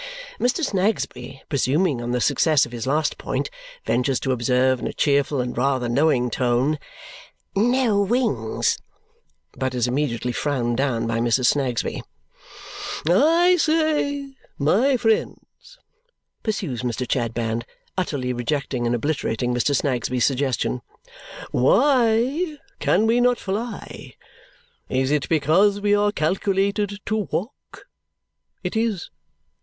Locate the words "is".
9.75-9.85, 24.89-25.11, 28.75-29.11